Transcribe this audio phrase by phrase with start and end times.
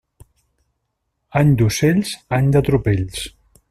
[1.41, 3.27] Any d'ocells, any de tropells.